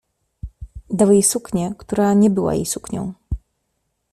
Dał 0.89 1.11
jej 1.11 1.23
suknię, 1.23 1.73
która 1.77 2.13
nie 2.13 2.29
była 2.29 2.53
jej 2.55 2.65
suknią. 2.65 3.13